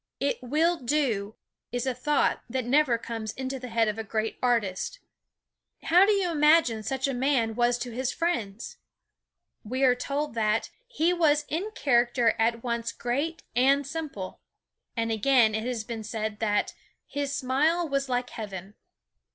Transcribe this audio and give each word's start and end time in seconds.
It 0.19 0.41
will 0.41 0.77
do 0.77 1.35
is 1.71 1.85
a 1.85 1.93
thought 1.93 2.41
that 2.49 2.65
never 2.65 2.97
comes 2.97 3.33
into 3.33 3.59
the 3.59 3.67
head 3.69 3.87
of 3.87 3.99
a 3.99 4.03
great 4.03 4.39
artist. 4.41 4.97
How 5.83 6.07
do 6.07 6.11
you 6.13 6.31
imagine 6.31 6.81
such 6.81 7.07
a 7.07 7.13
man 7.13 7.53
was 7.53 7.77
to 7.77 7.91
his 7.91 8.11
friends? 8.11 8.77
We 9.63 9.83
are 9.83 9.93
told 9.93 10.33
that, 10.33 10.71
"he 10.87 11.13
was 11.13 11.45
in 11.49 11.69
character 11.75 12.33
at 12.39 12.63
once 12.63 12.91
great 12.91 13.43
and 13.55 13.85
simple." 13.85 14.39
And 14.97 15.11
again 15.11 15.53
it 15.53 15.65
has 15.65 15.83
been 15.83 16.03
said 16.03 16.39
that, 16.39 16.73
"his 17.05 17.31
smile 17.31 17.87
was 17.87 18.09
like 18.09 18.31
heaven." 18.31 18.73